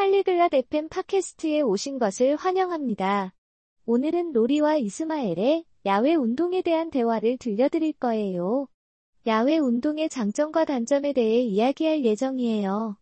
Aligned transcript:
팔리글랏 0.00 0.54
FM 0.54 0.88
팟캐스트에 0.88 1.60
오신 1.60 1.98
것을 1.98 2.34
환영합니다. 2.36 3.34
오늘은 3.84 4.32
로리와 4.32 4.76
이스마엘의 4.76 5.66
야외 5.84 6.14
운동에 6.14 6.62
대한 6.62 6.90
대화를 6.90 7.36
들려드릴 7.36 7.92
거예요. 7.92 8.66
야외 9.26 9.58
운동의 9.58 10.08
장점과 10.08 10.64
단점에 10.64 11.12
대해 11.12 11.40
이야기할 11.42 12.02
예정이에요. 12.02 12.96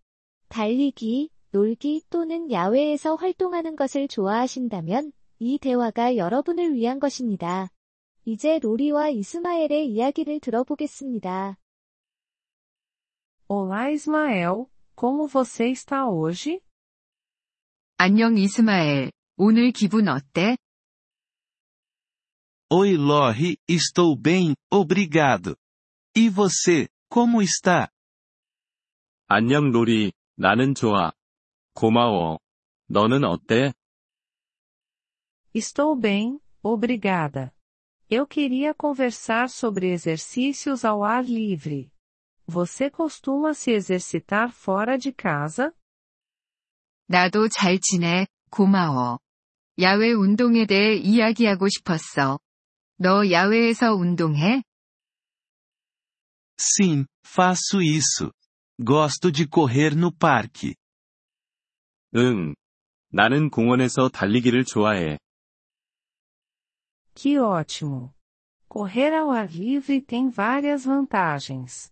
달리기, 0.49 1.31
놀기 1.53 2.03
또는 2.11 2.51
야외에서 2.51 3.15
활동하는 3.15 3.77
것을 3.77 4.09
좋아하신다면 4.09 5.13
이 5.39 5.59
대화가 5.59 6.17
여러분을 6.17 6.75
위한 6.75 6.99
것입니다. 6.99 7.71
이제 8.25 8.59
로리와 8.59 9.11
이스마엘의 9.11 9.87
이야기를 9.87 10.41
들어보겠습니다. 10.41 11.59
Olá 13.47 13.87
Ismael, 13.87 14.67
como 14.97 15.29
você 15.29 15.71
está 15.71 16.09
hoje? 16.09 16.59
안녕 17.98 18.38
이스마엘, 18.38 19.12
오늘 19.38 19.72
기분 19.72 20.08
어때? 20.08 20.58
Oi 22.72 22.96
Lori, 22.96 23.58
estou 23.68 24.16
bem, 24.16 24.56
obrigado. 24.70 25.56
E 26.16 26.30
você, 26.30 26.88
como 27.10 27.42
está? 27.42 27.90
안녕 29.28 29.72
로리, 29.72 30.12
나는 30.36 30.74
좋아. 30.76 31.12
고마워. 31.76 32.40
너는 32.88 33.24
어때? 33.24 33.74
Estou 35.54 35.96
bem, 35.96 36.40
obrigada. 36.62 37.54
Eu 38.10 38.28
queria 38.28 38.74
conversar 38.74 39.50
sobre 39.50 39.92
exercícios 39.92 40.84
ao 40.84 41.04
ar 41.04 41.24
livre. 41.24 41.92
Você 42.46 42.90
costuma 42.90 43.54
se 43.54 43.72
exercitar 43.72 44.52
fora 44.52 44.98
de 44.98 45.12
casa? 45.12 45.74
나도 47.08 47.50
잘 47.50 47.80
지내, 47.80 48.28
고마워. 48.50 49.20
야외 49.80 50.12
운동에 50.12 50.66
대해 50.66 50.96
이야기하고 50.96 51.68
싶었어. 51.70 52.40
너 52.98 53.30
야외에서 53.30 53.94
운동해? 53.96 54.64
Sim, 56.58 57.06
faço 57.26 57.82
isso. 57.82 58.32
Gosto 58.80 59.32
de 59.32 59.48
correr 59.48 59.96
no 59.96 60.12
parque. 60.12 60.76
응. 62.16 62.56
나는 63.12 63.50
공원에서 63.50 64.10
달리기를 64.10 64.66
좋아해. 64.66 65.18
Que 67.16 67.38
ótimo! 67.38 68.14
Correr 68.68 69.14
ao 69.14 69.30
ar 69.30 69.52
livre 69.52 70.02
tem 70.02 70.30
várias 70.30 70.86
vantagens. 70.86 71.92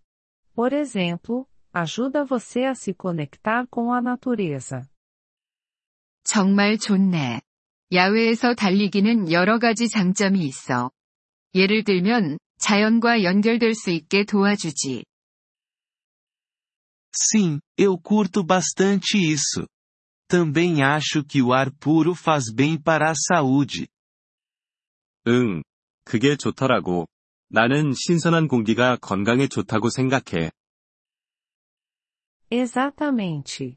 Por 0.56 0.74
exemplo, 0.74 1.48
ajuda 1.72 2.26
você 2.26 2.64
a 2.66 2.74
se 2.74 2.94
conectar 2.94 3.68
com 3.68 3.94
a 3.94 4.02
natureza. 4.02 4.90
정말 6.27 6.77
좋네. 6.77 7.41
야외에서 7.93 8.55
달리기는 8.55 9.31
여러 9.31 9.59
가지 9.59 9.89
장점이 9.89 10.41
있어. 10.41 10.91
예를 11.55 11.85
들면, 11.85 12.39
자연과 12.59 13.23
연결될 13.23 13.75
수 13.75 13.91
있게 13.91 14.25
도와주지. 14.25 15.05
Sim, 17.15 17.61
eu 17.79 17.97
curto 17.97 18.45
bastante 18.45 19.17
isso. 19.17 19.67
Também 20.29 20.83
acho 20.83 21.23
que 21.25 21.41
o 21.41 21.53
ar 21.53 21.71
puro 21.81 22.13
faz 22.13 22.53
bem 22.53 22.77
para 22.77 23.11
a 23.11 23.15
saúde. 23.15 23.87
응. 25.29 25.63
그게 26.05 26.37
좋더라고. 26.37 27.07
나는 27.49 27.93
신선한 27.95 28.49
공기가 28.49 28.97
건강에 28.97 29.47
좋다고 29.47 29.89
생각해. 29.91 30.51
Exatamente. 32.51 33.77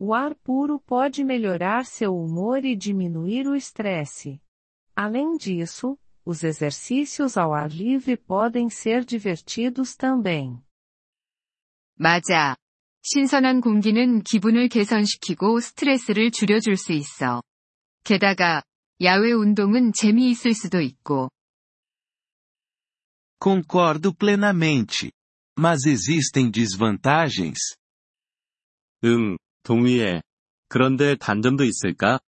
O 0.00 0.12
ar 0.12 0.34
puro 0.34 0.78
pode 0.80 1.24
melhorar 1.24 1.86
seu 1.86 2.14
humor 2.14 2.64
e 2.64 2.76
diminuir 2.76 3.46
o 3.46 3.54
estresse. 3.54 4.40
Além 4.94 5.36
disso, 5.36 5.98
os 6.24 6.44
exercícios 6.44 7.36
ao 7.36 7.54
ar 7.54 7.70
livre 7.70 8.16
podem 8.16 8.68
ser 8.68 9.04
divertidos 9.04 9.96
também. 9.96 10.62
맞아. 11.98 12.56
신선한 13.02 13.60
공기는 13.60 14.22
기분을 14.22 14.68
개선시키고 14.68 15.60
스트레스를 15.60 16.30
줄여줄 16.30 16.76
수 16.76 16.92
있어. 16.92 17.42
게다가, 18.04 18.62
야외 19.00 19.32
운동은 19.32 19.92
재미있을 19.92 20.54
수도 20.54 20.80
있고. 20.80 21.30
Concordo 23.38 24.12
plenamente. 24.12 25.12
Mas 25.58 25.86
existem 25.86 26.50
desvantagens? 26.50 27.76
응, 29.04 29.36
동의해. 29.62 30.22
그런데 30.68 31.16
단점도 31.16 31.64
있을까? 31.64 32.20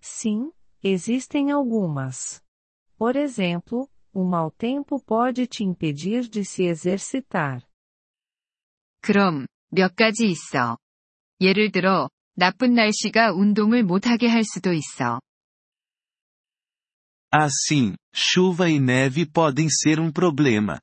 Sim, 0.00 0.50
existem 0.82 1.50
algumas. 1.50 2.42
Por 2.98 3.16
exemplo, 3.16 3.88
o 4.12 4.22
mau 4.24 4.50
tempo 4.50 5.00
pode 5.02 5.46
te 5.46 5.64
impedir 5.64 6.28
de 6.28 6.44
se 6.44 6.64
exercitar. 6.64 7.62
그럼, 9.00 9.46
몇 9.70 9.96
가지 9.96 10.26
있어. 10.26 10.78
예를 11.40 11.72
들어, 11.72 12.08
나쁜 12.36 12.74
날씨가 12.74 13.32
운동을 13.32 13.82
못하게 13.82 14.28
할 14.28 14.44
수도 14.44 14.72
있어. 14.72 15.20
Assim, 17.30 17.96
chuva 18.14 18.70
e 18.70 18.78
neve 18.78 19.26
podem 19.26 19.68
ser 19.68 19.98
um 20.00 20.12
problema. 20.12 20.80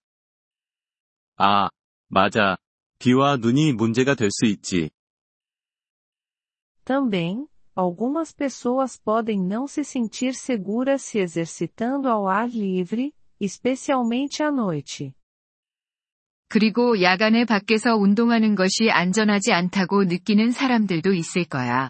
아, 1.37 1.69
맞아. 2.09 2.57
비와 2.99 3.37
눈이 3.37 3.73
문제가 3.73 4.15
될 4.15 4.29
수 4.31 4.45
있지. 4.45 4.89
Também, 6.83 7.47
algumas 7.75 8.31
pessoas 8.31 8.97
podem 8.97 9.39
não 9.39 9.67
se 9.67 9.83
sentir 9.83 10.33
seguras 10.33 11.01
se 11.03 11.19
exercitando 11.19 12.09
ao 12.09 12.27
ar 12.27 12.49
livre, 12.49 13.13
especialmente 13.39 14.43
à 14.43 14.51
noite. 14.51 15.13
그리고 16.49 17.01
야간에 17.01 17.45
밖에서 17.45 17.95
운동하는 17.95 18.55
것이 18.55 18.91
안전하지 18.91 19.53
않다고 19.53 20.03
느끼는 20.03 20.51
사람들도 20.51 21.13
있을 21.13 21.45
거야. 21.45 21.89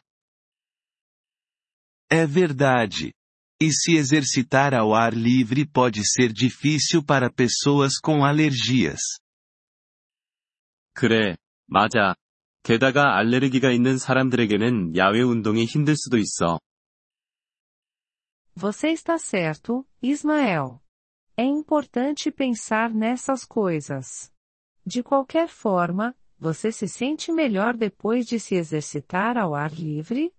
É 2.11 2.27
verdade. 2.27 3.11
E 3.59 3.71
se 3.71 3.95
exercitar 3.95 4.73
ao 4.73 4.93
ar 4.93 5.13
livre 5.13 5.65
pode 5.65 6.01
ser 6.05 6.31
difícil 6.31 7.03
para 7.03 7.31
pessoas 7.31 7.99
com 7.99 8.23
alergias. 8.23 8.99
그래, 10.96 11.36
맞아. 11.66 12.16
게다가 12.62 13.18
알레르기가 13.18 13.70
있는 13.70 13.98
사람들에게는 13.98 14.96
야외 14.96 15.20
운동이 15.20 15.66
힘들 15.66 15.94
수도 15.94 16.16
있어. 16.16 16.58
Você 18.56 18.92
está 18.92 19.18
certo, 19.18 19.84
Ismael. 20.02 20.80
É 21.36 21.44
importante 21.44 22.30
pensar 22.30 22.94
nessas 22.94 23.44
coisas. 23.44 24.32
De 24.86 25.02
qualquer 25.02 25.48
forma, 25.48 26.14
você 26.38 26.72
se 26.72 26.88
sente 26.88 27.30
melhor 27.30 27.76
depois 27.76 28.24
de 28.24 28.40
se 28.40 28.54
exercitar 28.54 29.36
ao 29.36 29.54
ar 29.54 29.72
livre? 29.74 30.32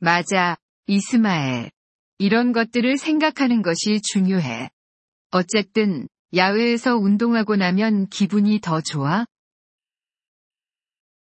맞아, 0.00 0.56
이스마엘. 0.86 1.70
이런 2.16 2.52
것들을 2.52 2.96
생각하는 2.96 3.60
것이 3.60 4.00
중요해. 4.00 4.70
어쨌든, 5.30 6.08
야외에서 6.33 6.95
운동하고 6.95 7.55
나면 7.55 8.07
기분이 8.09 8.59
더 8.59 8.81
좋아? 8.81 9.25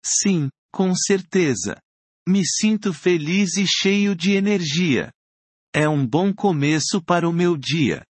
Sim, 0.04 0.50
com 0.76 0.94
certeza. 0.96 1.80
Me 2.28 2.44
sinto 2.46 2.92
feliz 2.94 3.58
e 3.58 3.66
cheio 3.66 4.16
de 4.16 4.34
energia. 4.34 5.12
É 5.74 5.88
um 5.88 6.06
bom 6.06 6.34
começo 6.34 7.04
para 7.04 7.28
o 7.28 7.34
meu 7.34 7.58
dia. 7.58 8.04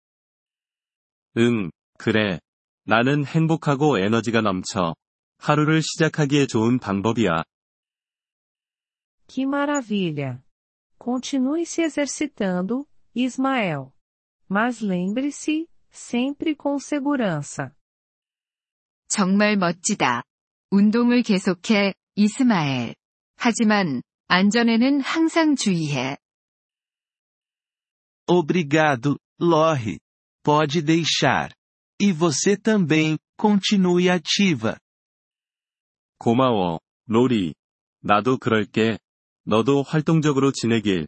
응, 1.37 1.71
그래. 1.99 2.41
나는 2.84 3.25
행복하고 3.25 3.99
에너지가 3.99 4.41
넘쳐. 4.41 4.94
하루를 5.38 5.82
시작하기에 5.82 6.47
좋은 6.47 6.78
방법이야. 6.78 7.44
Que 9.29 9.44
maravilha! 9.44 10.43
Continue 10.99 11.62
se 11.67 11.82
exercitando, 11.82 12.87
Ismael. 13.14 13.93
Mas 14.49 14.81
lembre-se, 14.81 15.67
sempre 15.94 16.56
com 16.56 16.78
segurança. 16.80 17.72
정말 19.07 19.57
멋지다. 19.57 20.24
운동을 20.72 21.22
계속해, 21.22 21.94
이스마엘. 22.16 22.95
하지만, 23.36 24.01
안전에는 24.28 25.01
항상 25.01 25.56
주의해. 25.56 26.18
Obrigado, 28.25 29.18
Lori. 29.40 30.00
Pode 30.44 30.81
deixar. 30.81 31.51
E 32.00 32.12
você 32.12 32.57
também, 32.57 33.18
continue 33.38 34.10
ativa. 34.10 34.78
고마워, 36.18 36.80
로리. 37.07 37.54
나도 38.01 38.38
그럴게. 38.38 38.98
너도 39.46 39.84
활동적으로 39.84 40.51
지내길. 40.51 41.07